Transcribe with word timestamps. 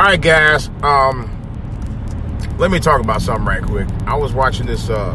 All 0.00 0.06
right, 0.06 0.18
guys. 0.18 0.70
Um, 0.82 1.28
let 2.56 2.70
me 2.70 2.80
talk 2.80 3.02
about 3.02 3.20
something 3.20 3.44
right 3.44 3.62
quick. 3.62 3.86
I 4.06 4.16
was 4.16 4.32
watching 4.32 4.64
this. 4.64 4.88
Uh, 4.88 5.14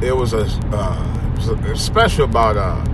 it 0.00 0.12
was 0.12 0.32
a, 0.32 0.42
uh, 0.72 1.32
it 1.32 1.38
was 1.38 1.48
a 1.48 1.76
special 1.76 2.26
about 2.26 2.56
uh, 2.56 2.84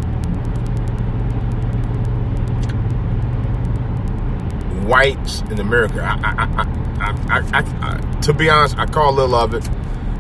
whites 4.87 5.43
in 5.51 5.61
America. 5.61 6.01
I, 6.03 6.66
I, 7.29 7.62
I, 7.82 8.21
to 8.23 8.32
be 8.32 8.48
honest, 8.48 8.79
I 8.79 8.87
caught 8.87 9.11
a 9.11 9.14
little 9.14 9.35
of 9.35 9.53
it. 9.53 9.69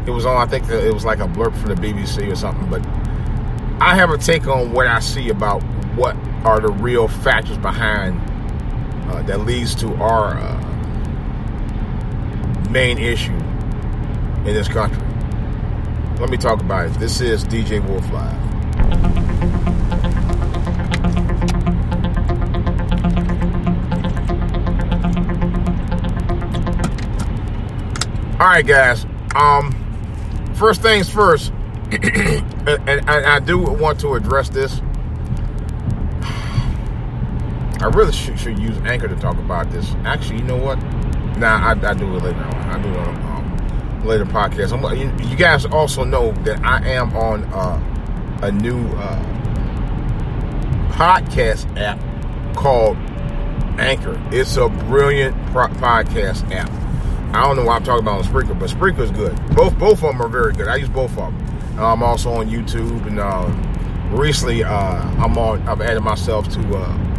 It 0.06 0.10
was 0.10 0.26
on. 0.26 0.36
I 0.36 0.44
think 0.44 0.68
it 0.68 0.92
was 0.92 1.06
like 1.06 1.20
a 1.20 1.26
blurb 1.26 1.56
from 1.56 1.74
the 1.74 1.76
BBC 1.76 2.30
or 2.30 2.36
something. 2.36 2.68
But 2.68 2.84
I 3.80 3.94
have 3.94 4.10
a 4.10 4.18
take 4.18 4.46
on 4.46 4.74
what 4.74 4.88
I 4.88 4.98
see 4.98 5.30
about 5.30 5.62
what 5.96 6.16
are 6.44 6.60
the 6.60 6.68
real 6.68 7.08
factors 7.08 7.56
behind 7.56 8.20
uh, 9.08 9.22
that 9.22 9.40
leads 9.40 9.74
to 9.76 9.94
our 9.96 10.38
uh, 10.38 10.60
main 12.70 12.98
issue 12.98 13.32
in 13.32 14.54
this 14.54 14.68
country. 14.68 15.02
Let 16.20 16.30
me 16.30 16.36
talk 16.36 16.60
about 16.60 16.86
it. 16.86 16.94
This 17.00 17.20
is 17.20 17.44
DJ 17.44 17.86
Wolf 17.86 18.08
Live. 18.10 18.44
All 28.40 28.50
right, 28.50 28.66
guys. 28.66 29.06
Um, 29.34 29.72
first 30.54 30.82
things 30.82 31.08
first, 31.08 31.52
and, 31.92 32.88
and, 32.88 33.08
I 33.08 33.38
do 33.40 33.58
want 33.58 34.00
to 34.00 34.14
address 34.14 34.48
this. 34.48 34.82
I 37.84 37.88
really 37.88 38.12
should, 38.12 38.40
should, 38.40 38.58
use 38.58 38.78
Anchor 38.78 39.08
to 39.08 39.16
talk 39.16 39.36
about 39.36 39.70
this. 39.70 39.94
Actually, 40.06 40.38
you 40.38 40.44
know 40.44 40.56
what? 40.56 40.76
Nah, 41.36 41.58
I, 41.58 41.72
I 41.72 41.92
do 41.92 42.16
it 42.16 42.22
later 42.22 42.42
on. 42.42 42.54
I 42.54 42.82
do 42.82 42.88
it 42.88 42.96
on 42.96 43.16
um, 43.26 44.06
later 44.06 44.24
podcast. 44.24 44.72
I'm, 44.72 44.96
you, 44.96 45.28
you, 45.28 45.36
guys 45.36 45.66
also 45.66 46.02
know 46.02 46.32
that 46.44 46.64
I 46.64 46.82
am 46.92 47.14
on 47.14 47.44
uh, 47.52 48.40
a 48.40 48.50
new 48.50 48.86
uh, 48.92 49.22
podcast 50.92 51.76
app 51.76 52.00
called 52.56 52.96
Anchor. 53.78 54.18
It's 54.32 54.56
a 54.56 54.70
brilliant 54.70 55.36
pro- 55.48 55.68
podcast 55.68 56.50
app. 56.54 56.70
I 57.34 57.44
don't 57.44 57.54
know 57.56 57.66
why 57.66 57.76
I'm 57.76 57.84
talking 57.84 58.06
about 58.06 58.24
on 58.24 58.24
Spreaker, 58.24 58.58
but 58.58 58.70
Spreaker's 58.70 59.10
good. 59.10 59.36
Both 59.54 59.78
both 59.78 60.02
of 60.02 60.12
them 60.12 60.22
are 60.22 60.28
very 60.28 60.54
good. 60.54 60.68
I 60.68 60.76
use 60.76 60.88
both 60.88 61.10
of 61.18 61.36
them. 61.36 61.78
Uh, 61.78 61.92
I'm 61.92 62.02
also 62.02 62.32
on 62.32 62.48
YouTube, 62.48 63.06
and 63.06 63.18
uh, 63.20 64.16
recently 64.16 64.64
I'm 64.64 65.36
on. 65.36 65.68
I've 65.68 65.82
added 65.82 66.00
myself 66.00 66.48
to 66.48 66.78
uh, 66.78 67.14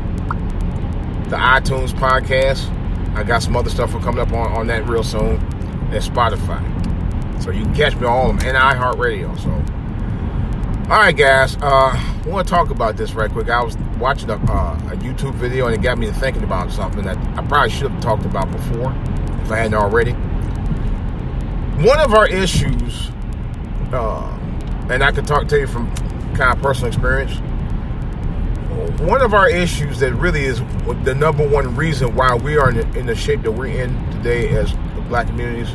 the 1.26 1.38
iTunes 1.38 1.92
podcast. 1.92 2.70
I 3.16 3.24
got 3.24 3.42
some 3.42 3.56
other 3.56 3.70
stuff 3.70 3.92
coming 3.92 4.20
up 4.20 4.32
on, 4.32 4.52
on 4.52 4.68
that 4.68 4.88
real 4.88 5.04
soon, 5.04 5.38
and 5.38 5.94
Spotify. 5.94 6.62
So 7.42 7.52
you 7.52 7.64
can 7.64 7.76
catch 7.76 7.96
me 7.96 8.06
on 8.06 8.14
all 8.14 8.30
of 8.30 8.40
them, 8.40 8.48
and 8.48 8.58
iHeartRadio. 8.58 9.40
So, 9.40 9.52
all 10.92 11.00
right, 11.00 11.16
guys. 11.16 11.58
Uh, 11.58 11.92
I 11.94 12.24
want 12.28 12.48
to 12.48 12.54
talk 12.54 12.70
about 12.70 12.98
this 12.98 13.14
right 13.14 13.32
quick. 13.32 13.50
I 13.50 13.64
was 13.64 13.78
watching 14.00 14.30
a, 14.30 14.36
uh, 14.36 14.76
a 14.92 14.96
YouTube 14.98 15.36
video, 15.36 15.68
and 15.68 15.76
it 15.76 15.82
got 15.82 15.98
me 15.98 16.12
thinking 16.12 16.44
about 16.44 16.72
something 16.72 17.04
that 17.04 17.18
I 17.38 17.46
probably 17.48 17.70
should 17.70 17.92
have 17.92 18.02
talked 18.02 18.26
about 18.26 18.52
before 18.52 18.92
if 19.44 19.52
I 19.52 19.58
hadn't 19.58 19.76
already. 19.76 20.12
One 21.86 22.00
of 22.00 22.14
our 22.14 22.28
issues, 22.28 23.12
uh, 23.92 24.38
and 24.90 25.04
I 25.04 25.12
can 25.12 25.26
talk 25.26 25.48
to 25.50 25.60
you 25.60 25.68
from 25.68 25.94
kind 26.36 26.56
of 26.56 26.62
personal 26.62 26.88
experience. 26.88 27.42
One 28.76 29.22
of 29.22 29.34
our 29.34 29.50
issues 29.50 30.00
that 30.00 30.14
really 30.16 30.44
is 30.44 30.60
the 31.04 31.16
number 31.16 31.48
one 31.48 31.76
reason 31.76 32.14
why 32.16 32.36
we 32.36 32.58
are 32.58 32.70
in 32.70 32.76
the, 32.78 33.00
in 33.00 33.06
the 33.06 33.16
shape 33.16 33.44
that 33.44 33.52
we're 33.52 33.68
in 33.68 33.94
today 34.12 34.50
as 34.50 34.74
black 35.08 35.28
communities, 35.28 35.70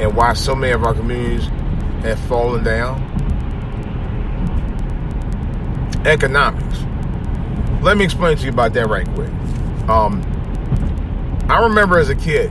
and 0.00 0.16
why 0.16 0.32
so 0.32 0.54
many 0.54 0.72
of 0.72 0.84
our 0.84 0.94
communities 0.94 1.46
have 2.02 2.18
fallen 2.20 2.64
down. 2.64 2.98
Economics. 6.06 6.80
Let 7.82 7.98
me 7.98 8.04
explain 8.04 8.36
to 8.38 8.44
you 8.44 8.50
about 8.50 8.72
that 8.72 8.88
right 8.88 9.06
quick. 9.14 9.30
Um, 9.88 10.22
I 11.48 11.62
remember 11.62 11.98
as 11.98 12.08
a 12.08 12.14
kid, 12.14 12.50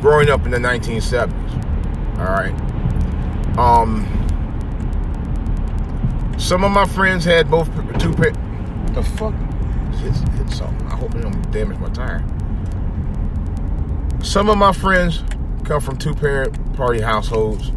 growing 0.00 0.28
up 0.28 0.44
in 0.44 0.52
the 0.52 0.58
1970s. 0.58 2.18
All 2.18 2.26
right. 2.26 2.54
Um, 3.58 4.06
some 6.38 6.62
of 6.62 6.70
my 6.70 6.86
friends 6.86 7.24
had 7.24 7.50
both 7.50 7.68
two. 7.98 8.14
The 8.94 9.02
fuck? 9.02 9.34
Hit, 9.96 10.14
hit 10.36 10.50
something. 10.50 10.86
I 10.86 10.96
hope 10.96 11.14
it 11.14 11.22
don't 11.22 11.50
damage 11.50 11.78
my 11.78 11.88
tire. 11.90 12.24
Some 14.22 14.48
of 14.48 14.58
my 14.58 14.72
friends 14.72 15.22
come 15.64 15.80
from 15.80 15.96
two 15.96 16.14
parent 16.14 16.76
party 16.76 17.00
households, 17.00 17.68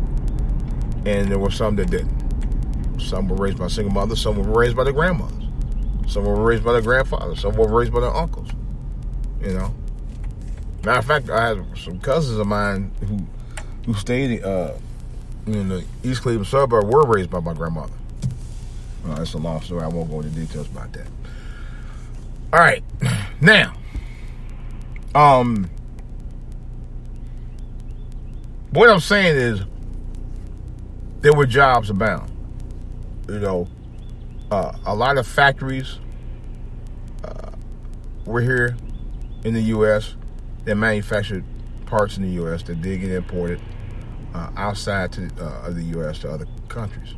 and 1.06 1.30
there 1.32 1.40
were 1.40 1.52
some 1.52 1.76
that 1.78 1.90
didn't. 1.90 3.00
Some 3.00 3.28
were 3.28 3.36
raised 3.36 3.58
by 3.58 3.68
single 3.68 3.94
mothers, 3.94 4.22
some 4.22 4.36
were 4.36 4.60
raised 4.60 4.76
by 4.76 4.84
their 4.84 4.94
grandmothers, 4.94 5.48
some 6.08 6.24
were 6.24 6.42
raised 6.42 6.64
by 6.64 6.74
their 6.74 6.82
grandfathers, 6.82 7.42
some 7.42 7.56
were 7.56 7.68
raised 7.68 7.92
by 7.92 8.00
their 8.00 8.16
uncles. 8.16 8.50
You 9.42 9.54
know, 9.54 9.74
Matter 10.84 10.98
of 10.98 11.06
fact, 11.06 11.30
I 11.30 11.50
had 11.50 11.78
some 11.78 12.00
cousins 12.00 12.40
of 12.40 12.48
mine 12.48 12.92
who 13.08 13.20
who 13.86 13.94
stayed 13.94 14.44
uh, 14.44 14.74
in 15.46 15.70
the 15.70 15.84
East 16.04 16.24
Cleveland 16.24 16.48
suburb 16.48 16.86
were 16.86 17.06
raised 17.06 17.30
by 17.30 17.40
my 17.40 17.54
grandmother. 17.54 17.94
That's 19.04 19.34
a 19.34 19.38
long 19.38 19.62
story. 19.62 19.84
I 19.84 19.88
won't 19.88 20.10
go 20.10 20.22
into 20.22 20.30
details 20.30 20.68
about 20.68 20.94
that. 20.94 21.08
All 22.54 22.60
right, 22.60 22.84
now, 23.42 23.74
um, 25.16 25.70
what 28.72 28.90
I'm 28.90 29.00
saying 29.00 29.36
is 29.36 29.62
there 31.22 31.34
were 31.34 31.46
jobs 31.46 31.90
abound. 31.90 32.32
You 33.28 33.40
know, 33.40 33.68
uh, 34.52 34.74
a 34.86 34.96
lot 34.96 35.18
of 35.18 35.26
factories 35.26 36.00
uh, 37.24 37.52
were 38.26 38.42
here 38.42 38.76
in 39.44 39.54
the 39.54 39.62
U.S 39.62 40.16
that 40.66 40.76
manufactured 40.76 41.44
parts 41.86 42.18
in 42.18 42.24
the 42.24 42.30
U.S. 42.30 42.64
that 42.64 42.82
did 42.82 43.02
get 43.02 43.12
imported 43.12 43.62
uh, 44.34 44.50
outside 44.56 45.12
to, 45.14 45.30
uh, 45.40 45.68
of 45.68 45.76
the 45.76 45.84
U.S. 45.84 46.20
to 46.20 46.32
other 46.32 46.48
countries. 46.68 47.16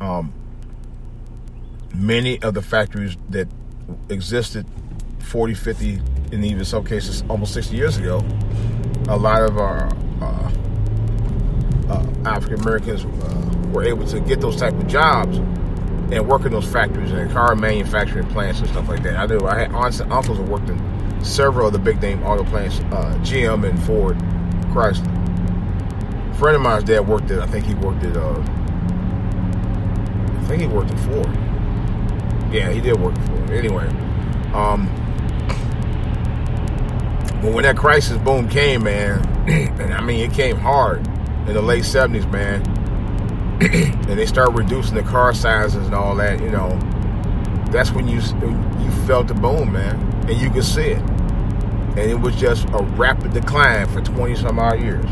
Um, 0.00 0.32
many 1.94 2.40
of 2.42 2.54
the 2.54 2.62
factories 2.62 3.16
that 3.30 3.48
existed 4.08 4.66
40, 5.20 5.54
50, 5.54 6.00
and 6.32 6.44
even 6.44 6.64
some 6.64 6.84
cases 6.84 7.24
almost 7.28 7.54
60 7.54 7.76
years 7.76 7.96
ago, 7.96 8.24
a 9.08 9.16
lot 9.16 9.42
of 9.42 9.58
our 9.58 9.88
uh, 10.20 10.52
uh 11.88 12.06
African 12.24 12.60
Americans 12.60 13.04
uh, 13.04 13.68
were 13.72 13.84
able 13.84 14.06
to 14.06 14.20
get 14.20 14.40
those 14.40 14.56
type 14.56 14.72
of 14.72 14.86
jobs 14.86 15.38
and 16.10 16.26
work 16.28 16.44
in 16.44 16.52
those 16.52 16.66
factories 16.66 17.10
and 17.10 17.30
car 17.30 17.54
manufacturing 17.54 18.26
plants 18.28 18.60
and 18.60 18.68
stuff 18.68 18.88
like 18.88 19.02
that. 19.02 19.16
I 19.16 19.26
knew 19.26 19.46
I 19.46 19.60
had 19.60 19.72
aunts 19.72 20.00
and 20.00 20.12
uncles 20.12 20.38
who 20.38 20.44
worked 20.44 20.68
in 20.68 21.24
several 21.24 21.66
of 21.66 21.72
the 21.72 21.78
big 21.78 22.00
name 22.00 22.22
auto 22.22 22.44
plants, 22.44 22.78
uh, 22.92 23.16
GM 23.22 23.68
and 23.68 23.82
Ford, 23.84 24.16
Chrysler. 24.72 25.12
A 26.30 26.34
friend 26.34 26.56
of 26.56 26.62
mine's 26.62 26.84
dad 26.84 27.00
worked 27.00 27.30
at, 27.30 27.40
I 27.40 27.46
think 27.46 27.64
he 27.64 27.74
worked 27.74 28.04
at, 28.04 28.16
uh, 28.16 28.42
I 30.46 30.48
think 30.48 30.62
he 30.62 30.68
worked 30.68 30.90
at 30.90 30.98
Ford. 31.00 31.26
Yeah, 32.52 32.70
he 32.70 32.80
did 32.80 32.98
work 32.98 33.14
at 33.14 33.28
Ford. 33.28 33.50
Anyway, 33.50 33.86
um, 34.54 34.86
but 37.42 37.52
when 37.52 37.64
that 37.64 37.76
crisis 37.76 38.16
boom 38.18 38.48
came, 38.48 38.84
man, 38.84 39.26
and 39.80 39.92
I 39.92 40.00
mean, 40.00 40.30
it 40.30 40.32
came 40.32 40.56
hard 40.56 41.06
in 41.48 41.54
the 41.54 41.62
late 41.62 41.82
70s, 41.82 42.30
man, 42.30 42.62
and 44.08 44.18
they 44.18 44.26
started 44.26 44.56
reducing 44.56 44.94
the 44.94 45.02
car 45.02 45.34
sizes 45.34 45.84
and 45.84 45.94
all 45.94 46.14
that, 46.16 46.40
you 46.40 46.50
know, 46.50 46.78
that's 47.70 47.90
when 47.90 48.06
you 48.06 48.20
you 48.20 48.90
felt 49.06 49.26
the 49.26 49.34
boom, 49.34 49.72
man, 49.72 49.96
and 50.28 50.40
you 50.40 50.48
could 50.48 50.64
see 50.64 50.90
it 50.92 51.02
and 51.96 52.10
it 52.10 52.20
was 52.20 52.36
just 52.36 52.68
a 52.68 52.82
rapid 52.96 53.32
decline 53.32 53.88
for 53.88 54.02
20 54.02 54.34
some 54.36 54.58
odd 54.58 54.80
years. 54.80 55.06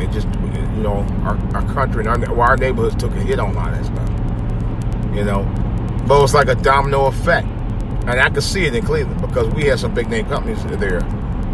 It 0.00 0.10
just, 0.10 0.26
you 0.42 0.82
know, 0.82 1.06
our, 1.22 1.38
our 1.54 1.72
country 1.72 2.04
and 2.04 2.08
our, 2.08 2.34
well, 2.34 2.48
our 2.48 2.56
neighborhoods 2.56 2.96
took 2.96 3.12
a 3.12 3.20
hit 3.20 3.38
on 3.38 3.56
all 3.56 3.70
that 3.70 3.84
stuff. 3.84 4.07
You 5.14 5.24
know, 5.24 5.42
but 6.06 6.18
it 6.18 6.22
was 6.22 6.34
like 6.34 6.48
a 6.48 6.54
domino 6.54 7.06
effect. 7.06 7.46
And 8.06 8.20
I 8.20 8.30
could 8.30 8.42
see 8.42 8.64
it 8.64 8.74
in 8.74 8.84
Cleveland 8.84 9.20
because 9.20 9.52
we 9.54 9.64
had 9.64 9.78
some 9.78 9.92
big 9.92 10.08
name 10.08 10.26
companies 10.26 10.64
there. 10.78 11.02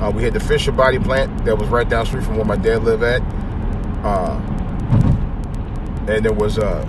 Uh, 0.00 0.10
we 0.10 0.22
had 0.22 0.34
the 0.34 0.40
Fisher 0.40 0.70
Body 0.70 0.98
Plant 0.98 1.44
that 1.44 1.56
was 1.56 1.68
right 1.68 1.88
down 1.88 2.04
the 2.04 2.08
street 2.08 2.24
from 2.24 2.36
where 2.36 2.44
my 2.44 2.56
dad 2.56 2.84
lived 2.84 3.02
at. 3.02 3.22
Uh, 4.04 4.38
and 6.06 6.24
there 6.24 6.32
was 6.32 6.58
uh, 6.58 6.86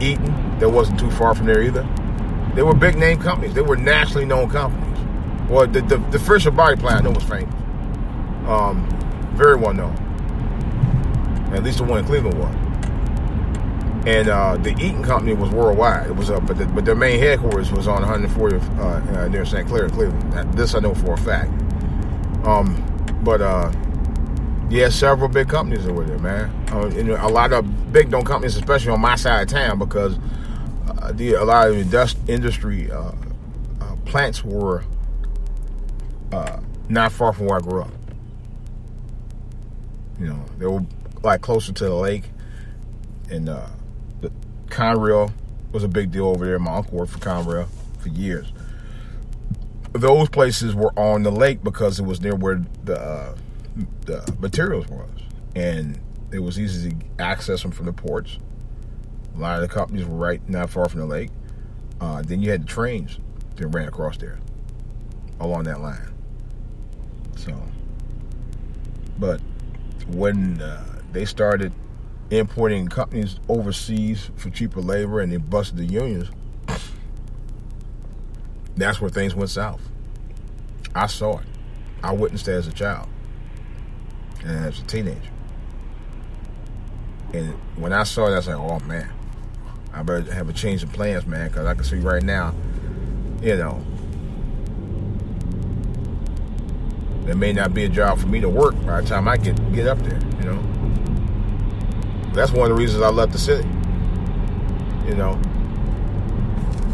Eaton 0.00 0.58
that 0.58 0.68
wasn't 0.68 1.00
too 1.00 1.10
far 1.12 1.34
from 1.34 1.46
there 1.46 1.62
either. 1.62 1.88
They 2.54 2.62
were 2.62 2.74
big 2.74 2.96
name 2.96 3.18
companies. 3.18 3.54
They 3.54 3.62
were 3.62 3.76
nationally 3.76 4.26
known 4.26 4.50
companies. 4.50 5.00
Well, 5.48 5.66
the, 5.66 5.80
the, 5.82 5.96
the 6.10 6.18
Fisher 6.18 6.50
Body 6.50 6.76
Plant 6.76 7.00
I 7.00 7.02
know 7.02 7.10
was 7.10 7.24
famous. 7.24 7.54
Um, 8.46 8.86
very 9.34 9.56
well 9.56 9.72
known. 9.72 9.96
At 11.52 11.64
least 11.64 11.78
the 11.78 11.84
one 11.84 12.00
in 12.00 12.04
Cleveland 12.04 12.38
was. 12.38 12.61
And 14.06 14.28
uh, 14.28 14.56
the 14.56 14.70
Eaton 14.70 15.04
Company 15.04 15.34
was 15.34 15.50
worldwide. 15.50 16.08
It 16.08 16.16
was 16.16 16.30
up, 16.30 16.46
but 16.46 16.58
the, 16.58 16.66
but 16.66 16.84
their 16.84 16.96
main 16.96 17.20
headquarters 17.20 17.70
was 17.70 17.86
on 17.86 18.02
140th 18.02 18.78
uh, 18.78 19.20
uh, 19.20 19.28
near 19.28 19.44
St. 19.44 19.66
Clair, 19.68 19.88
Cleveland. 19.88 20.54
This 20.54 20.74
I 20.74 20.80
know 20.80 20.94
for 20.94 21.14
a 21.14 21.16
fact. 21.16 21.50
Um, 22.44 22.84
but 23.22 23.40
uh, 23.40 23.70
yeah, 24.70 24.88
several 24.88 25.28
big 25.28 25.48
companies 25.48 25.86
over 25.86 26.02
there, 26.02 26.18
man. 26.18 26.50
Uh, 26.72 26.88
a 27.20 27.28
lot 27.28 27.52
of 27.52 27.92
big 27.92 28.10
known 28.10 28.24
companies, 28.24 28.56
especially 28.56 28.90
on 28.90 29.00
my 29.00 29.14
side 29.14 29.42
of 29.42 29.48
town, 29.48 29.78
because 29.78 30.18
uh, 30.88 31.12
the, 31.12 31.34
a 31.34 31.44
lot 31.44 31.68
of 31.68 32.28
industry 32.28 32.90
uh, 32.90 33.12
plants 34.04 34.44
were 34.44 34.84
uh, 36.32 36.60
not 36.88 37.12
far 37.12 37.32
from 37.32 37.46
where 37.46 37.58
I 37.58 37.60
grew 37.60 37.82
up. 37.82 37.90
You 40.18 40.26
know, 40.28 40.44
they 40.58 40.66
were 40.66 40.84
like 41.22 41.40
closer 41.40 41.72
to 41.72 41.84
the 41.84 41.94
lake, 41.94 42.24
and 43.30 43.48
uh, 43.48 43.66
Conrail 44.72 45.30
was 45.70 45.84
a 45.84 45.88
big 45.88 46.10
deal 46.10 46.26
over 46.26 46.46
there. 46.46 46.58
My 46.58 46.76
uncle 46.76 46.98
worked 46.98 47.12
for 47.12 47.18
Conrail 47.18 47.68
for 47.98 48.08
years. 48.08 48.52
Those 49.92 50.28
places 50.30 50.74
were 50.74 50.98
on 50.98 51.22
the 51.22 51.30
lake 51.30 51.62
because 51.62 52.00
it 52.00 52.04
was 52.04 52.20
near 52.22 52.34
where 52.34 52.64
the 52.84 52.98
uh, 52.98 53.36
the 54.06 54.34
materials 54.40 54.88
was, 54.88 55.10
and 55.54 56.00
it 56.30 56.38
was 56.38 56.58
easy 56.58 56.90
to 56.90 56.96
access 57.18 57.62
them 57.62 57.70
from 57.70 57.86
the 57.86 57.92
ports. 57.92 58.38
A 59.36 59.38
lot 59.38 59.62
of 59.62 59.68
the 59.68 59.74
companies 59.74 60.06
were 60.06 60.16
right 60.16 60.46
not 60.48 60.70
far 60.70 60.88
from 60.88 61.00
the 61.00 61.06
lake. 61.06 61.30
Uh, 62.00 62.22
then 62.22 62.40
you 62.40 62.50
had 62.50 62.62
the 62.62 62.66
trains 62.66 63.18
that 63.56 63.66
ran 63.68 63.88
across 63.88 64.16
there 64.16 64.38
along 65.40 65.64
that 65.64 65.80
line. 65.80 66.12
So, 67.36 67.54
but 69.18 69.40
when 70.08 70.60
uh, 70.62 71.00
they 71.12 71.24
started 71.26 71.72
importing 72.30 72.88
companies 72.88 73.38
overseas 73.48 74.30
for 74.36 74.50
cheaper 74.50 74.80
labor 74.80 75.20
and 75.20 75.32
they 75.32 75.36
busted 75.36 75.76
the 75.76 75.84
unions, 75.84 76.30
that's 78.76 79.00
where 79.00 79.10
things 79.10 79.34
went 79.34 79.50
south. 79.50 79.80
I 80.94 81.06
saw 81.06 81.38
it. 81.38 81.46
I 82.02 82.12
witnessed 82.12 82.48
it 82.48 82.52
as 82.52 82.66
a 82.66 82.72
child 82.72 83.08
and 84.44 84.66
as 84.66 84.80
a 84.80 84.84
teenager. 84.84 85.30
And 87.32 87.54
when 87.76 87.92
I 87.92 88.02
saw 88.02 88.26
it, 88.26 88.32
I 88.32 88.36
was 88.36 88.48
like, 88.48 88.56
oh 88.56 88.80
man, 88.80 89.10
I 89.92 90.02
better 90.02 90.32
have 90.32 90.48
a 90.48 90.52
change 90.52 90.82
of 90.82 90.92
plans, 90.92 91.26
man, 91.26 91.48
because 91.48 91.66
I 91.66 91.74
can 91.74 91.84
see 91.84 91.96
right 91.96 92.22
now, 92.22 92.54
you 93.40 93.56
know, 93.56 93.84
there 97.24 97.36
may 97.36 97.52
not 97.52 97.72
be 97.72 97.84
a 97.84 97.88
job 97.88 98.18
for 98.18 98.26
me 98.26 98.40
to 98.40 98.48
work 98.48 98.74
by 98.84 99.00
the 99.00 99.06
time 99.06 99.28
I 99.28 99.36
get 99.36 99.56
get 99.72 99.86
up 99.86 99.98
there, 99.98 100.20
you 100.38 100.44
know. 100.44 100.71
That's 102.34 102.50
one 102.50 102.70
of 102.70 102.76
the 102.76 102.82
reasons 102.82 103.02
I 103.02 103.10
left 103.10 103.32
the 103.32 103.38
city, 103.38 103.68
you 105.06 105.14
know. 105.14 105.38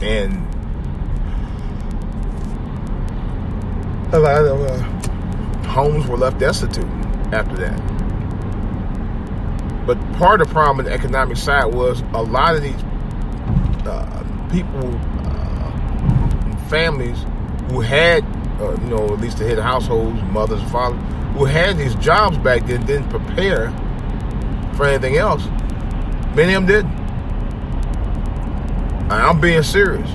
And 0.02 0.44
a 4.12 4.18
lot 4.18 4.44
of 4.44 4.60
uh, 4.60 4.78
homes 5.68 6.06
were 6.08 6.16
left 6.16 6.38
destitute 6.38 6.84
after 7.32 7.54
that. 7.56 7.76
But 9.86 9.98
part 10.14 10.40
of 10.40 10.48
the 10.48 10.52
problem 10.52 10.84
in 10.84 10.86
the 10.86 10.92
economic 10.92 11.36
side 11.36 11.66
was 11.66 12.02
a 12.12 12.22
lot 12.22 12.56
of 12.56 12.62
these 12.62 12.82
uh, 13.86 14.48
people, 14.50 14.90
uh, 15.24 16.68
families 16.68 17.24
who 17.70 17.80
had, 17.80 18.24
uh, 18.60 18.72
you 18.82 18.88
know, 18.88 19.04
at 19.14 19.20
least 19.20 19.38
the 19.38 19.46
head 19.46 19.58
of 19.58 19.64
households, 19.64 20.20
mothers, 20.24 20.62
fathers, 20.70 21.00
who 21.36 21.44
had 21.44 21.76
these 21.76 21.94
jobs 21.96 22.36
back 22.38 22.66
then, 22.66 22.84
didn't 22.86 23.08
prepare 23.08 23.72
for 24.78 24.86
anything 24.86 25.16
else. 25.16 25.44
Many 26.36 26.54
of 26.54 26.64
them 26.64 26.66
didn't. 26.66 26.98
I'm 29.10 29.40
being 29.40 29.64
serious. 29.64 30.08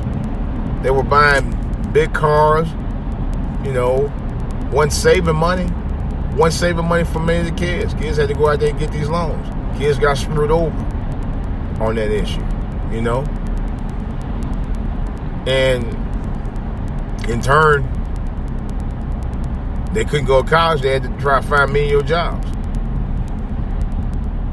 They 0.82 0.90
were 0.90 1.04
buying 1.04 1.52
big 1.92 2.14
cars, 2.14 2.68
you 3.66 3.74
know, 3.74 4.08
one 4.72 4.90
saving 4.90 5.36
money, 5.36 5.66
one 6.36 6.50
saving 6.52 6.86
money 6.86 7.04
for 7.04 7.20
many 7.20 7.48
of 7.48 7.54
the 7.54 7.60
kids. 7.60 7.94
Kids 7.96 8.18
had 8.18 8.30
to 8.30 8.36
go 8.36 8.48
out 8.48 8.62
there 8.62 8.70
and 8.70 8.80
get 8.80 8.92
these 8.92 9.10
loans. 9.10 9.46
Kids 9.78 10.00
got 10.00 10.18
screwed 10.18 10.50
over 10.50 10.78
on 11.84 11.96
that 11.96 12.10
issue, 12.10 12.44
you 12.90 13.02
know? 13.02 13.26
And 15.46 15.84
in 17.30 17.42
turn, 17.42 17.84
they 19.94 20.06
couldn't 20.06 20.26
go 20.26 20.42
to 20.42 20.50
college. 20.50 20.82
They 20.82 20.94
had 20.94 21.04
to 21.04 21.10
try 21.22 21.42
to 21.42 21.48
find 21.48 21.74
menial 21.74 22.02
jobs. 22.02 22.48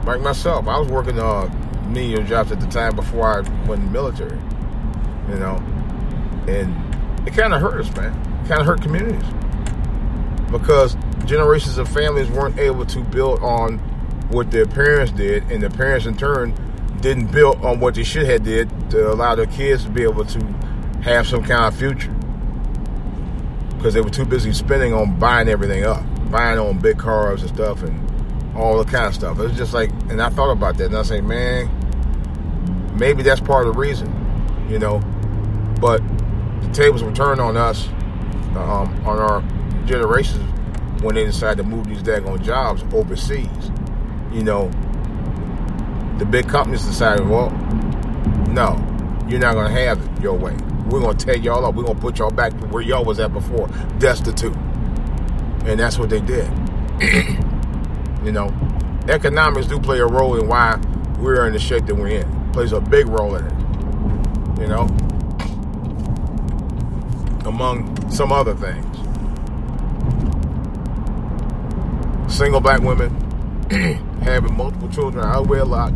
Like 0.04 0.20
myself, 0.20 0.66
I 0.66 0.78
was 0.78 0.88
working 0.88 1.18
uh, 1.18 1.48
menial 1.88 2.22
jobs 2.22 2.52
at 2.52 2.60
the 2.60 2.66
time 2.66 2.96
before 2.96 3.26
I 3.26 3.40
went 3.66 3.82
in 3.82 3.86
the 3.86 3.92
military, 3.92 4.38
you 5.28 5.36
know? 5.36 5.56
And 6.48 7.28
it 7.28 7.34
kind 7.34 7.52
of 7.52 7.60
hurt 7.60 7.80
us, 7.80 7.94
man. 7.96 8.12
It 8.44 8.48
kind 8.48 8.60
of 8.60 8.66
hurt 8.66 8.82
communities 8.82 9.22
because 10.50 10.96
generations 11.26 11.78
of 11.78 11.88
families 11.88 12.28
weren't 12.30 12.58
able 12.58 12.86
to 12.86 13.00
build 13.04 13.40
on 13.40 13.78
what 14.30 14.50
their 14.50 14.66
parents 14.66 15.12
did, 15.12 15.42
and 15.50 15.62
the 15.62 15.70
parents 15.70 16.06
in 16.06 16.16
turn 16.16 16.54
didn't 17.00 17.26
build 17.32 17.56
on 17.64 17.80
what 17.80 17.94
they 17.94 18.04
should 18.04 18.26
have 18.26 18.42
did 18.42 18.68
to 18.90 19.12
allow 19.12 19.34
their 19.34 19.46
kids 19.46 19.84
to 19.84 19.90
be 19.90 20.02
able 20.02 20.24
to 20.24 20.40
have 21.02 21.26
some 21.26 21.42
kind 21.42 21.64
of 21.64 21.78
future 21.78 22.14
because 23.76 23.94
they 23.94 24.00
were 24.00 24.10
too 24.10 24.26
busy 24.26 24.52
spending 24.52 24.92
on 24.92 25.18
buying 25.18 25.48
everything 25.48 25.84
up, 25.84 26.02
buying 26.30 26.58
on 26.58 26.78
big 26.78 26.98
cars 26.98 27.40
and 27.40 27.50
stuff 27.50 27.82
and 27.82 27.98
all 28.54 28.82
the 28.82 28.90
kind 28.90 29.06
of 29.06 29.14
stuff. 29.14 29.38
It 29.38 29.42
was 29.42 29.56
just 29.56 29.74
like, 29.74 29.90
and 30.08 30.20
I 30.20 30.28
thought 30.28 30.50
about 30.50 30.76
that, 30.78 30.86
and 30.86 30.96
I 30.96 31.02
say, 31.02 31.20
man, 31.20 31.68
maybe 32.96 33.22
that's 33.22 33.40
part 33.40 33.66
of 33.66 33.74
the 33.74 33.80
reason, 33.80 34.08
you 34.68 34.78
know. 34.78 34.98
But 35.80 36.02
the 36.60 36.70
tables 36.72 37.02
were 37.02 37.12
turned 37.12 37.40
on 37.40 37.56
us, 37.56 37.88
um, 38.56 39.02
on 39.06 39.18
our 39.18 39.42
generations 39.86 40.46
when 41.02 41.14
they 41.14 41.24
decide 41.24 41.56
to 41.56 41.62
move 41.62 41.86
these 41.86 42.02
daggone 42.02 42.42
jobs 42.42 42.82
overseas. 42.92 43.70
You 44.32 44.44
know, 44.44 44.70
the 46.18 46.26
big 46.26 46.48
companies 46.48 46.84
decided, 46.84 47.26
well, 47.26 47.50
no, 48.50 48.76
you're 49.28 49.40
not 49.40 49.54
going 49.54 49.72
to 49.72 49.80
have 49.80 50.02
it 50.02 50.22
your 50.22 50.36
way. 50.36 50.54
We're 50.88 51.00
going 51.00 51.16
to 51.16 51.24
tear 51.24 51.36
y'all 51.36 51.64
up. 51.64 51.74
We're 51.74 51.84
going 51.84 51.96
to 51.96 52.00
put 52.00 52.18
y'all 52.18 52.30
back 52.30 52.52
where 52.70 52.82
y'all 52.82 53.04
was 53.04 53.18
at 53.20 53.32
before, 53.32 53.68
destitute. 53.98 54.56
And 55.64 55.78
that's 55.78 55.98
what 55.98 56.10
they 56.10 56.20
did. 56.20 56.50
you 58.24 58.32
know, 58.32 58.52
economics 59.08 59.66
do 59.66 59.78
play 59.80 59.98
a 59.98 60.06
role 60.06 60.38
in 60.38 60.46
why 60.46 60.80
we're 61.18 61.46
in 61.46 61.52
the 61.52 61.58
shape 61.58 61.86
that 61.86 61.94
we're 61.94 62.08
in. 62.08 62.48
It 62.48 62.52
plays 62.52 62.72
a 62.72 62.80
big 62.80 63.06
role 63.06 63.34
in 63.34 63.44
it. 63.44 63.52
You 64.60 64.66
know, 64.68 64.82
among 67.46 68.10
some 68.10 68.32
other 68.32 68.54
things. 68.54 68.86
single 72.40 72.60
black 72.60 72.80
women 72.80 73.10
having 74.22 74.56
multiple 74.56 74.88
children 74.88 75.22
out 75.22 75.42
of 75.42 75.50
wedlock 75.50 75.92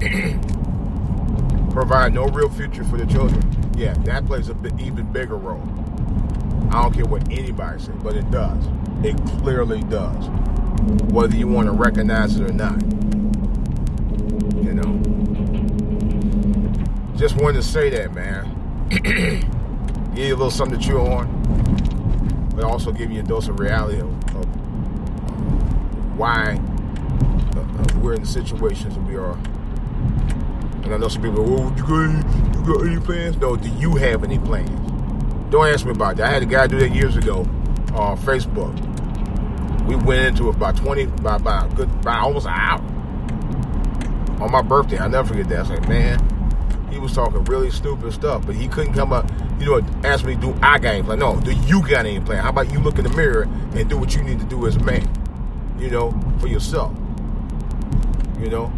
provide 1.72 2.14
no 2.14 2.24
real 2.28 2.48
future 2.48 2.82
for 2.84 2.96
the 2.96 3.04
children. 3.04 3.42
Yeah, 3.76 3.92
that 4.04 4.24
plays 4.24 4.48
a 4.48 4.54
bit, 4.54 4.72
even 4.80 5.12
bigger 5.12 5.36
role. 5.36 5.62
I 6.70 6.80
don't 6.82 6.94
care 6.94 7.04
what 7.04 7.30
anybody 7.30 7.82
says, 7.82 7.94
but 8.02 8.16
it 8.16 8.30
does. 8.30 8.64
It 9.04 9.16
clearly 9.42 9.82
does. 9.82 10.28
Whether 11.12 11.36
you 11.36 11.48
want 11.48 11.66
to 11.66 11.72
recognize 11.72 12.36
it 12.36 12.48
or 12.48 12.52
not. 12.52 12.80
You 14.62 14.74
know. 14.74 15.16
Just 17.16 17.36
wanted 17.36 17.56
to 17.56 17.62
say 17.62 17.90
that, 17.90 18.14
man. 18.14 18.52
give 20.16 20.28
you 20.28 20.34
a 20.34 20.36
little 20.36 20.50
something 20.50 20.78
to 20.78 20.86
chew 20.86 20.98
on, 20.98 21.26
but 22.54 22.64
also 22.64 22.92
give 22.92 23.10
you 23.10 23.20
a 23.20 23.22
dose 23.22 23.48
of 23.48 23.58
reality 23.58 24.00
of, 24.00 24.08
of 24.34 24.44
um, 24.44 26.16
why 26.16 26.58
uh, 27.56 27.60
uh, 27.60 27.98
we're 28.00 28.14
in 28.14 28.20
the 28.20 28.26
situations 28.26 28.94
that 28.94 29.02
we 29.04 29.16
are. 29.16 29.36
And 30.84 30.94
I 30.94 30.98
know 30.98 31.08
some 31.08 31.22
people, 31.22 31.40
oh, 31.40 31.74
you 31.76 31.82
got, 31.82 32.56
you 32.56 32.74
got 32.74 32.86
any 32.86 33.00
plans? 33.00 33.36
No, 33.38 33.56
do 33.56 33.68
you 33.70 33.96
have 33.96 34.22
any 34.22 34.38
plans? 34.38 34.70
Don't 35.50 35.66
ask 35.66 35.84
me 35.84 35.90
about 35.90 36.16
that. 36.16 36.28
I 36.28 36.32
had 36.32 36.42
a 36.42 36.46
guy 36.46 36.66
do 36.66 36.78
that 36.78 36.94
years 36.94 37.16
ago 37.16 37.40
on 37.94 38.16
Facebook. 38.18 38.95
We 39.86 39.96
went 39.96 40.26
into 40.26 40.48
it 40.50 40.58
by 40.58 40.72
20, 40.72 41.06
by, 41.06 41.38
by, 41.38 41.68
good, 41.74 42.02
by 42.02 42.18
almost 42.18 42.46
an 42.46 42.52
hour 42.54 42.80
on 44.40 44.50
my 44.50 44.62
birthday. 44.62 44.98
I 44.98 45.08
never 45.08 45.28
forget 45.28 45.48
that. 45.48 45.58
I 45.58 45.60
was 45.60 45.70
like, 45.70 45.88
man, 45.88 46.88
he 46.90 46.98
was 46.98 47.12
talking 47.12 47.44
really 47.44 47.70
stupid 47.70 48.12
stuff, 48.12 48.44
but 48.46 48.54
he 48.54 48.68
couldn't 48.68 48.94
come 48.94 49.12
up, 49.12 49.30
you 49.58 49.66
know, 49.66 49.86
ask 50.04 50.24
me, 50.24 50.34
do 50.34 50.52
I 50.62 50.78
got 50.78 50.94
any 50.94 51.02
plan? 51.02 51.18
No, 51.20 51.40
do 51.40 51.52
you 51.52 51.80
got 51.82 52.06
any 52.06 52.20
plan? 52.20 52.42
How 52.42 52.50
about 52.50 52.72
you 52.72 52.80
look 52.80 52.98
in 52.98 53.04
the 53.04 53.16
mirror 53.16 53.42
and 53.74 53.88
do 53.88 53.96
what 53.96 54.14
you 54.14 54.22
need 54.22 54.40
to 54.40 54.46
do 54.46 54.66
as 54.66 54.76
a 54.76 54.80
man? 54.80 55.08
you 55.78 55.90
know, 55.90 56.18
for 56.38 56.48
yourself. 56.48 56.94
You 58.38 58.48
know, 58.48 58.72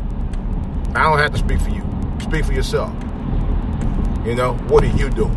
I 0.94 1.02
don't 1.04 1.18
have 1.18 1.32
to 1.32 1.38
speak 1.38 1.60
for 1.60 1.70
you. 1.70 1.84
Speak 2.20 2.44
for 2.44 2.52
yourself. 2.52 2.92
You 4.24 4.34
know, 4.34 4.54
what 4.68 4.84
are 4.84 4.96
you 4.96 5.08
doing? 5.10 5.34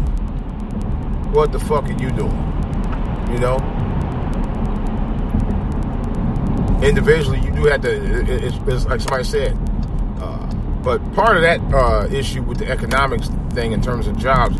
What 1.31 1.51
the 1.51 1.59
fuck 1.59 1.85
are 1.85 1.91
you 1.91 2.11
doing? 2.11 2.37
You 3.31 3.39
know, 3.39 3.57
individually, 6.81 7.39
you 7.39 7.51
do 7.51 7.65
have 7.65 7.81
to. 7.81 8.45
It's, 8.45 8.57
it's 8.67 8.85
like 8.85 9.01
somebody 9.01 9.23
said, 9.23 9.57
uh, 10.19 10.51
But 10.83 10.99
part 11.13 11.37
of 11.37 11.43
that 11.43 11.61
uh, 11.73 12.07
issue 12.11 12.41
with 12.41 12.57
the 12.57 12.69
economics 12.69 13.29
thing 13.53 13.71
in 13.71 13.81
terms 13.81 14.07
of 14.07 14.17
jobs 14.17 14.57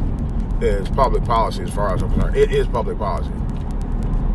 is 0.61 0.87
public 0.89 1.25
policy, 1.25 1.63
as 1.63 1.73
far 1.73 1.93
as 1.93 2.01
I'm 2.01 2.11
concerned. 2.11 2.35
It 2.35 2.51
is 2.51 2.67
public 2.67 2.97
policy. 2.97 3.31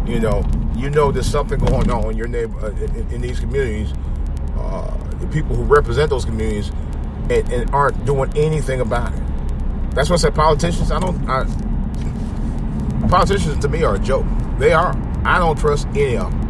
You 0.07 0.21
know, 0.21 0.45
you 0.75 0.91
know 0.91 1.13
there's 1.13 1.31
something 1.31 1.59
going 1.59 1.91
on 1.91 2.11
in 2.11 2.17
your 2.17 2.29
neighbor 2.29 2.59
uh, 2.65 2.71
in, 2.71 3.11
in, 3.11 3.21
these 3.21 3.41
communities. 3.41 3.93
Uh, 4.57 4.97
the 5.21 5.27
people 5.29 5.55
who 5.57 5.63
represent 5.63 6.11
those 6.11 6.25
communities 6.25 6.71
and, 7.31 7.53
and, 7.53 7.71
aren't 7.71 8.05
doing 8.05 8.31
anything 8.37 8.81
about 8.81 9.13
it. 9.13 9.23
That's 9.95 10.11
what 10.11 10.21
I 10.21 10.23
said. 10.23 10.35
Politicians, 10.35 10.91
I 10.91 11.01
don't. 11.01 11.29
I, 11.29 11.47
politicians 13.09 13.59
to 13.59 13.69
me 13.69 13.85
are 13.85 13.95
a 13.95 13.99
joke. 13.99 14.27
They 14.59 14.73
are. 14.73 14.97
I 15.25 15.39
don't 15.39 15.59
trust 15.59 15.87
any 15.89 16.17
of 16.17 16.31
them. 16.31 16.46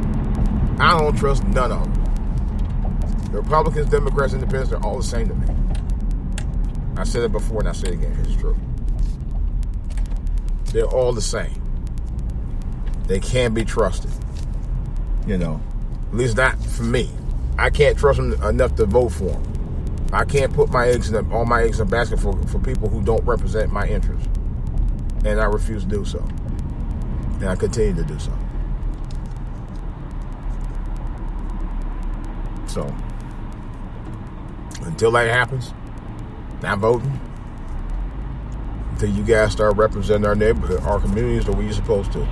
I 0.78 0.98
don't 0.98 1.16
trust 1.16 1.44
none 1.44 1.72
of 1.72 1.82
them. 1.82 3.32
The 3.32 3.40
Republicans, 3.40 3.88
Democrats, 3.88 4.34
Independents, 4.34 4.70
they're 4.70 4.84
all 4.84 4.98
the 4.98 5.02
same 5.02 5.28
to 5.28 5.34
me. 5.34 5.46
I 6.96 7.04
said 7.04 7.22
it 7.22 7.32
before 7.32 7.60
and 7.60 7.68
I 7.68 7.72
say 7.72 7.88
it 7.88 7.94
again. 7.94 8.16
It's 8.24 8.36
true. 8.36 8.56
They're 10.72 10.84
all 10.84 11.12
the 11.12 11.22
same. 11.22 11.62
They 13.06 13.20
can't 13.20 13.54
be 13.54 13.64
trusted. 13.64 14.10
You 15.26 15.38
know, 15.38 15.60
at 16.08 16.14
least 16.14 16.36
not 16.36 16.58
for 16.62 16.82
me. 16.82 17.10
I 17.58 17.70
can't 17.70 17.98
trust 17.98 18.18
them 18.18 18.32
enough 18.44 18.76
to 18.76 18.86
vote 18.86 19.10
for 19.10 19.24
them. 19.24 20.08
I 20.12 20.24
can't 20.24 20.52
put 20.52 20.70
my 20.70 20.88
eggs 20.88 21.10
in 21.10 21.32
all 21.32 21.46
my 21.46 21.62
eggs 21.62 21.80
in 21.80 21.86
a 21.86 21.90
basket 21.90 22.20
for, 22.20 22.40
for 22.46 22.58
people 22.58 22.88
who 22.88 23.02
don't 23.02 23.24
represent 23.24 23.72
my 23.72 23.86
interests. 23.88 24.28
And 25.24 25.40
I 25.40 25.44
refuse 25.46 25.84
to 25.84 25.88
do 25.88 26.04
so. 26.04 26.20
And 27.40 27.46
I 27.48 27.56
continue 27.56 27.94
to 27.94 28.04
do 28.04 28.18
so. 28.18 28.32
So, 32.76 32.94
until 34.82 35.10
that 35.12 35.30
happens, 35.30 35.72
not 36.60 36.78
voting. 36.78 37.18
Until 38.90 39.08
you 39.08 39.24
guys 39.24 39.52
start 39.52 39.78
representing 39.78 40.26
our 40.26 40.34
neighborhood, 40.34 40.82
our 40.82 41.00
communities 41.00 41.46
the 41.46 41.52
way 41.52 41.64
you're 41.64 41.72
supposed 41.72 42.12
to. 42.12 42.22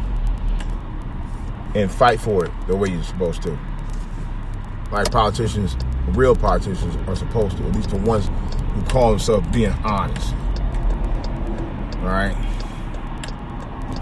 And 1.74 1.90
fight 1.90 2.20
for 2.20 2.44
it 2.44 2.52
the 2.66 2.76
way 2.76 2.90
you're 2.90 3.02
supposed 3.04 3.40
to. 3.44 3.58
Like 4.92 5.10
politicians, 5.10 5.78
real 6.08 6.36
politicians 6.36 6.94
are 7.08 7.16
supposed 7.16 7.56
to, 7.56 7.64
at 7.64 7.74
least 7.74 7.88
the 7.88 7.96
ones 7.96 8.28
who 8.74 8.82
call 8.82 9.12
themselves 9.12 9.48
being 9.48 9.72
honest. 9.82 10.34
Alright? 12.02 12.36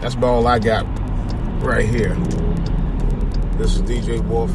That's 0.00 0.16
about 0.16 0.26
all 0.26 0.46
I 0.48 0.58
got 0.58 0.86
right 1.62 1.88
here. 1.88 2.16
This 3.58 3.76
is 3.76 3.82
DJ 3.82 4.20
Wolf. 4.26 4.50